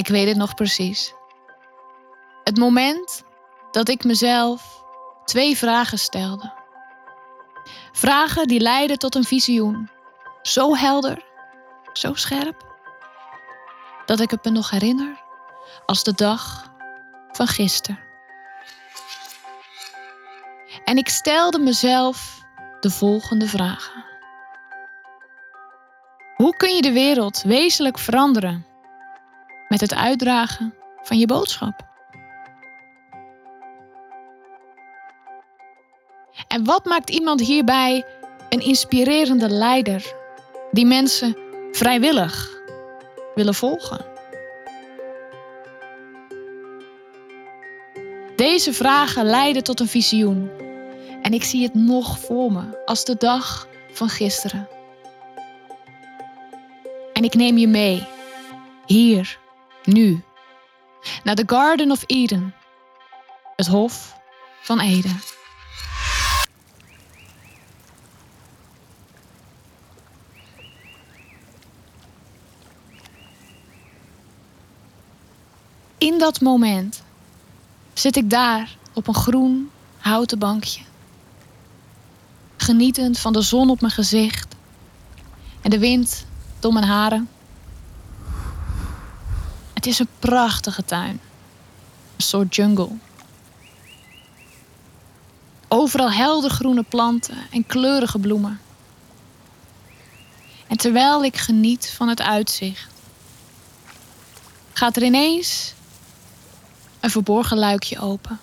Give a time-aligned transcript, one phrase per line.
[0.00, 1.14] Ik weet het nog precies.
[2.44, 3.22] Het moment
[3.70, 4.84] dat ik mezelf
[5.24, 6.52] twee vragen stelde.
[7.92, 9.90] Vragen die leidden tot een visioen.
[10.42, 11.24] Zo helder,
[11.92, 12.78] zo scherp,
[14.06, 15.22] dat ik het me nog herinner
[15.86, 16.72] als de dag
[17.30, 18.00] van gisteren.
[20.84, 22.40] En ik stelde mezelf
[22.80, 24.04] de volgende vragen.
[26.34, 28.68] Hoe kun je de wereld wezenlijk veranderen
[29.70, 31.88] met het uitdragen van je boodschap?
[36.48, 38.04] En wat maakt iemand hierbij
[38.48, 40.14] een inspirerende leider
[40.70, 41.36] die mensen
[41.72, 42.60] vrijwillig
[43.34, 44.04] willen volgen?
[48.36, 50.50] Deze vragen leiden tot een visioen.
[51.22, 54.68] En ik zie het nog voor me als de dag van gisteren.
[57.12, 58.06] En ik neem je mee,
[58.86, 59.39] hier,
[59.84, 60.22] nu,
[61.24, 62.54] naar de Garden of Eden,
[63.56, 64.16] het Hof
[64.62, 65.20] van Eden.
[75.98, 77.02] In dat moment
[77.92, 80.82] zit ik daar op een groen houten bankje.
[82.56, 84.54] Genietend van de zon op mijn gezicht
[85.60, 86.26] en de wind
[86.58, 87.28] door mijn haren.
[89.80, 91.20] Het is een prachtige tuin,
[92.16, 92.90] een soort jungle.
[95.68, 98.60] Overal heldergroene planten en kleurige bloemen.
[100.66, 102.92] En terwijl ik geniet van het uitzicht,
[104.72, 105.74] gaat er ineens
[107.00, 108.40] een verborgen luikje open.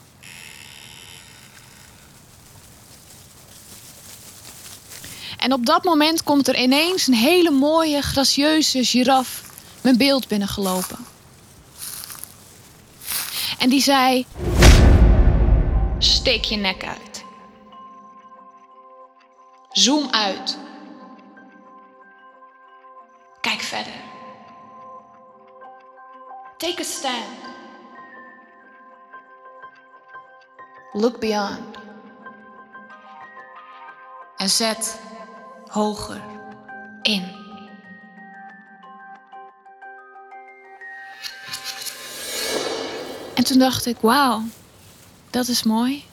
[5.37, 9.43] En op dat moment komt er ineens een hele mooie, gracieuze giraf
[9.81, 11.15] mijn beeld binnengelopen.
[13.57, 14.25] En die zei:
[15.97, 17.25] Steek je nek uit.
[19.69, 20.57] Zoom uit.
[23.41, 23.93] Kijk verder.
[26.57, 27.25] Take a stand.
[30.91, 31.77] Look beyond.
[34.35, 35.01] En zet
[35.67, 36.21] hoger
[37.01, 37.46] in.
[43.47, 44.43] Toen dacht ik, wauw,
[45.29, 46.03] dat is mooi.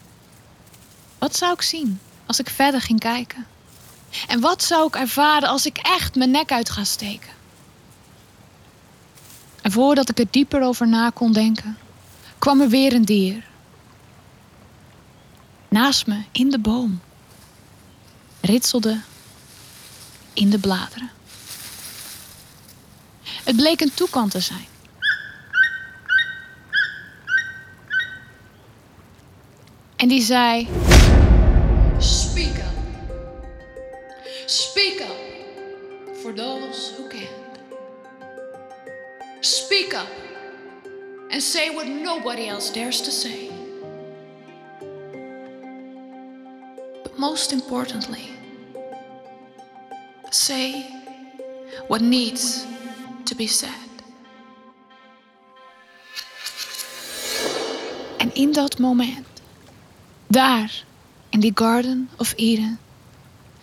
[1.18, 3.46] Wat zou ik zien als ik verder ging kijken?
[4.28, 7.32] En wat zou ik ervaren als ik echt mijn nek uit ga steken?
[9.62, 11.78] En voordat ik er dieper over na kon denken,
[12.38, 13.44] kwam er weer een dier
[15.68, 17.00] naast me in de boom.
[18.40, 19.00] Ritselde
[20.32, 21.10] in de bladeren.
[23.22, 24.66] Het bleek een toekan te zijn.
[30.04, 30.68] En die zei:
[31.98, 32.76] Speak up.
[34.46, 35.16] Speak up
[36.22, 37.58] for those who can't.
[39.40, 40.08] Speak up
[41.30, 43.48] and say what nobody else dares to say.
[47.02, 48.28] But most importantly,
[50.30, 50.84] say
[51.88, 52.66] what needs
[53.24, 54.02] to be said.
[58.18, 59.33] En in dat moment,
[60.34, 60.84] daar
[61.28, 62.78] in die Garden of Eden,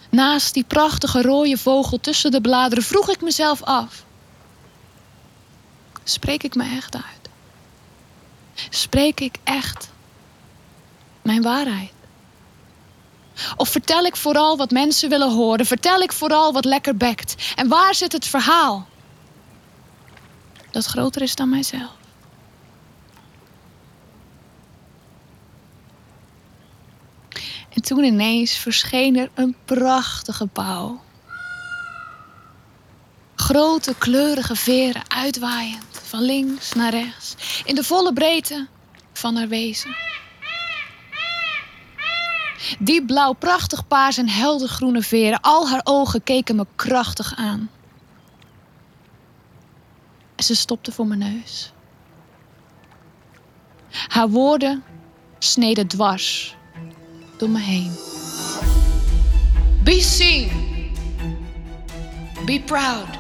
[0.10, 4.06] naast die prachtige rode vogel tussen de bladeren, vroeg ik mezelf af:
[6.04, 7.30] spreek ik me echt uit?
[8.70, 9.90] Spreek ik echt
[11.22, 11.92] mijn waarheid?
[13.56, 15.66] Of vertel ik vooral wat mensen willen horen?
[15.66, 17.54] Vertel ik vooral wat lekker bekt?
[17.56, 18.88] En waar zit het verhaal?
[20.72, 22.01] Dat groter is dan mijzelf.
[27.74, 31.02] En toen ineens verscheen er een prachtige pauw.
[33.36, 37.36] Grote kleurige veren uitwaaiend van links naar rechts
[37.66, 38.68] in de volle breedte
[39.14, 39.96] van haar wezen.
[42.80, 47.70] Die blauw prachtig paars en heldergroene veren, al haar ogen keken me krachtig aan.
[50.36, 51.72] En ze stopte voor mijn neus.
[54.08, 54.84] Haar woorden
[55.40, 56.56] sneden dwars
[57.42, 57.92] door me heen.
[59.84, 60.94] Be seen.
[62.46, 63.18] Be proud.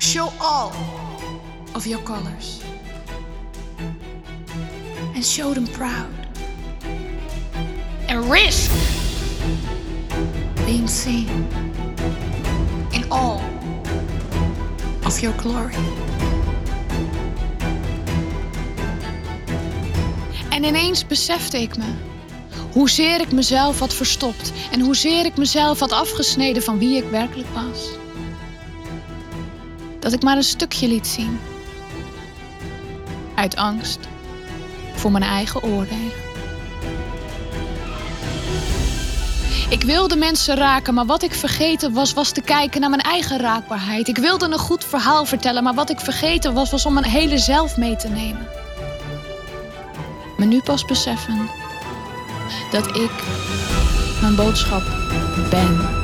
[0.00, 0.72] Show all
[1.76, 2.64] of your colors.
[5.14, 6.12] And show them proud.
[8.08, 8.72] And risk
[10.66, 11.28] being seen
[12.92, 13.40] in all
[15.04, 15.76] of your glory.
[20.50, 22.09] And ineens besefte ik me
[22.72, 27.48] hoezeer ik mezelf had verstopt en hoezeer ik mezelf had afgesneden van wie ik werkelijk
[27.54, 27.88] was.
[29.98, 31.40] Dat ik maar een stukje liet zien.
[33.34, 33.98] Uit angst
[34.94, 36.12] voor mijn eigen oordelen.
[39.68, 43.38] Ik wilde mensen raken, maar wat ik vergeten was, was te kijken naar mijn eigen
[43.38, 44.08] raakbaarheid.
[44.08, 47.38] Ik wilde een goed verhaal vertellen, maar wat ik vergeten was, was om mijn hele
[47.38, 48.48] zelf mee te nemen.
[50.36, 51.59] Me nu pas beseffen
[52.70, 53.10] dat ik
[54.20, 54.82] mijn boodschap
[55.50, 55.98] ben.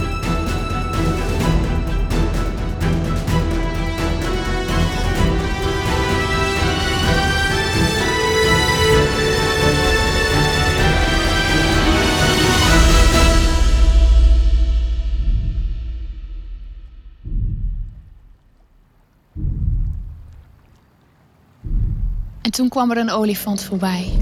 [22.42, 24.12] En toen kwam er een olifant voorbij.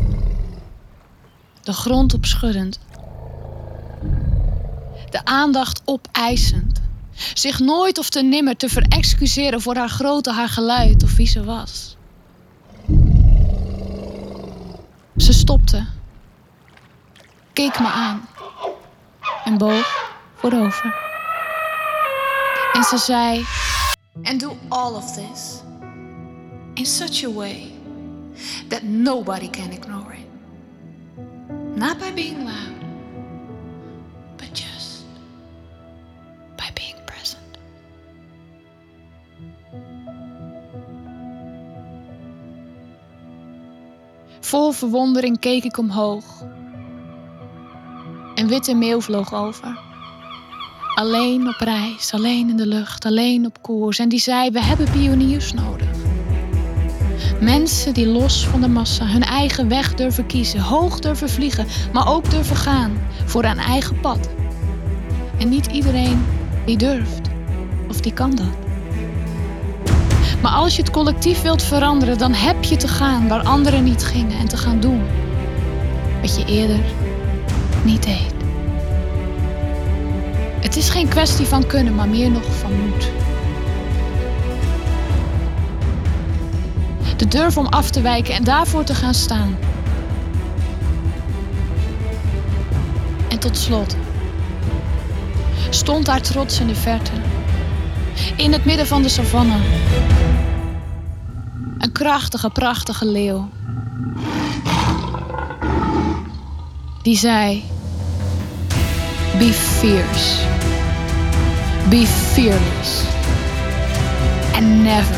[1.65, 2.79] De grond opschuddend.
[5.11, 6.81] De aandacht opeisend.
[7.35, 11.45] Zich nooit of te nimmer te verexcuseren voor haar grootte, haar geluid of wie ze
[11.45, 11.97] was.
[15.17, 15.87] Ze stopte.
[17.53, 18.29] Keek me aan.
[19.45, 20.95] En boog voorover.
[22.73, 23.45] En ze zei:
[24.23, 25.63] And do all of this
[26.75, 27.73] in such a way
[28.69, 30.34] that nobody can ignore it.
[31.77, 32.75] Not by being loud,
[34.37, 35.05] but just
[36.57, 37.59] by being present.
[44.41, 46.25] Vol verwondering keek ik omhoog.
[48.35, 49.79] Een witte meeuw vloog over.
[50.95, 53.99] Alleen op reis, alleen in de lucht, alleen op koers.
[53.99, 55.84] En die zei: We hebben pioniers nodig.
[57.45, 62.15] Mensen die los van de massa hun eigen weg durven kiezen, hoog durven vliegen, maar
[62.15, 64.29] ook durven gaan voor een eigen pad.
[65.39, 66.25] En niet iedereen
[66.67, 67.29] die durft
[67.89, 68.57] of die kan dat.
[70.43, 74.05] Maar als je het collectief wilt veranderen, dan heb je te gaan waar anderen niet
[74.05, 75.03] gingen en te gaan doen
[76.21, 76.81] wat je eerder
[77.83, 78.35] niet deed.
[80.61, 83.24] Het is geen kwestie van kunnen, maar meer nog van moed.
[87.17, 89.57] De durf om af te wijken en daarvoor te gaan staan.
[93.29, 93.97] En tot slot
[95.71, 97.11] stond daar trots in de verte,
[98.37, 99.57] in het midden van de savanne,
[101.79, 103.49] een krachtige, prachtige leeuw.
[107.03, 107.65] Die zei:
[109.39, 110.47] Be fierce,
[111.89, 113.03] be fearless,
[114.55, 115.17] and never,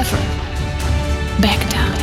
[0.00, 0.39] ever
[1.40, 1.98] back down.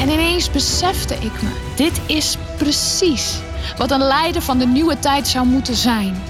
[0.00, 3.38] En ineens besefte ik me, dit is precies
[3.76, 6.22] wat een leider van de nieuwe tijd zou moeten zijn.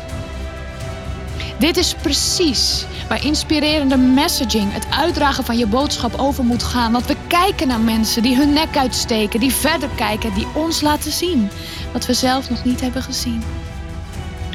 [1.58, 6.92] Dit is precies waar inspirerende messaging, het uitdragen van je boodschap over moet gaan.
[6.92, 11.12] Want we kijken naar mensen die hun nek uitsteken, die verder kijken, die ons laten
[11.12, 11.50] zien
[11.92, 13.42] wat we zelf nog niet hebben gezien.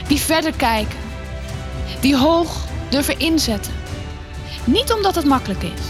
[0.08, 0.98] Die verder kijken,
[2.00, 2.58] die hoog
[2.90, 3.81] durven inzetten.
[4.64, 5.82] Niet omdat het makkelijk is,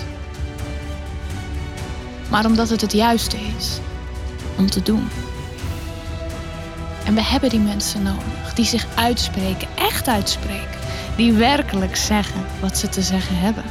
[2.29, 3.79] maar omdat het het juiste is
[4.57, 5.09] om te doen.
[7.05, 10.79] En we hebben die mensen nodig die zich uitspreken, echt uitspreken.
[11.15, 13.63] Die werkelijk zeggen wat ze te zeggen hebben.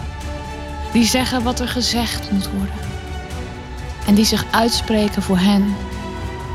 [0.92, 2.74] Die zeggen wat er gezegd moet worden.
[4.06, 5.74] En die zich uitspreken voor hen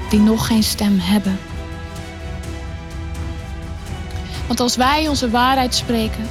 [0.10, 1.40] die nog geen stem hebben.
[4.48, 6.28] Want als wij onze waarheid spreken,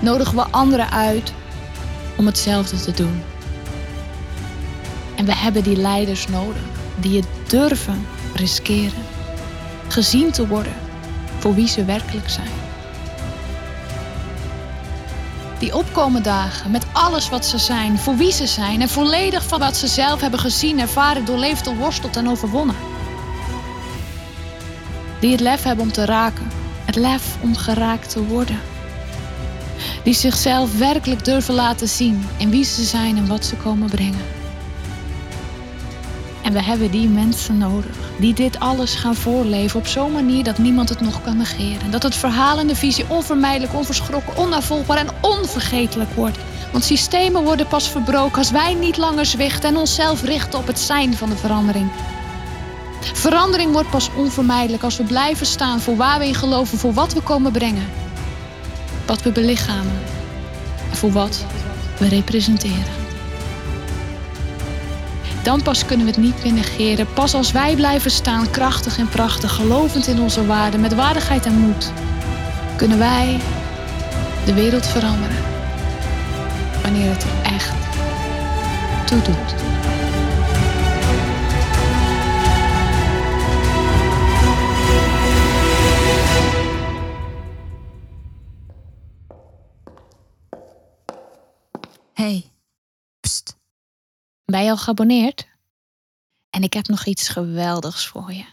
[0.00, 1.32] nodigen we anderen uit
[2.16, 3.22] om hetzelfde te doen.
[5.16, 6.62] En we hebben die leiders nodig
[6.96, 9.02] die het durven riskeren,
[9.88, 10.72] gezien te worden
[11.38, 12.48] voor wie ze werkelijk zijn.
[15.58, 19.58] Die opkomen dagen met alles wat ze zijn, voor wie ze zijn en volledig van
[19.58, 22.76] wat ze zelf hebben gezien, ervaren, doorleefd, doorworsteld en overwonnen.
[25.20, 26.50] Die het lef hebben om te raken,
[26.84, 28.60] het lef om geraakt te worden.
[30.04, 34.24] Die zichzelf werkelijk durven laten zien in wie ze zijn en wat ze komen brengen.
[36.42, 40.58] En we hebben die mensen nodig die dit alles gaan voorleven op zo'n manier dat
[40.58, 41.90] niemand het nog kan negeren.
[41.90, 46.38] Dat het verhaal en de visie onvermijdelijk, onverschrokken, onnavolgbaar en onvergetelijk wordt.
[46.72, 50.78] Want systemen worden pas verbroken als wij niet langer zwichten en onszelf richten op het
[50.78, 51.90] zijn van de verandering.
[53.00, 57.12] Verandering wordt pas onvermijdelijk als we blijven staan voor waar we in geloven, voor wat
[57.12, 57.86] we komen brengen.
[59.06, 59.98] Wat we belichamen
[60.90, 61.44] en voor wat
[61.98, 63.02] we representeren.
[65.42, 67.06] Dan pas kunnen we het niet meer negeren.
[67.12, 71.58] Pas als wij blijven staan, krachtig en prachtig, gelovend in onze waarden, met waardigheid en
[71.58, 71.92] moed,
[72.76, 73.40] kunnen wij
[74.44, 75.36] de wereld veranderen.
[76.82, 77.72] Wanneer het er echt
[79.06, 79.54] toe doet.
[92.24, 92.50] Hey.
[94.44, 95.48] Ben je al geabonneerd?
[96.50, 98.44] En ik heb nog iets geweldigs voor je.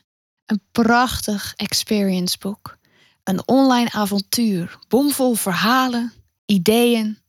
[0.45, 2.77] Een prachtig experience book.
[3.23, 6.13] Een online avontuur, bomvol verhalen,
[6.45, 7.19] ideeën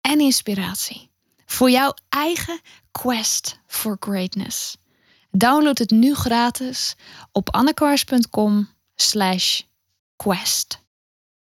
[0.00, 1.10] en inspiratie.
[1.46, 2.60] Voor jouw eigen
[2.90, 4.76] quest for greatness.
[5.30, 6.94] Download het nu gratis
[7.32, 9.62] op annekwaars.com slash
[10.16, 10.84] quest.